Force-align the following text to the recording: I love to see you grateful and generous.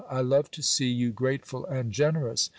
I 0.09 0.21
love 0.21 0.49
to 0.57 0.63
see 0.63 0.87
you 0.87 1.11
grateful 1.11 1.63
and 1.67 1.91
generous. 1.91 2.49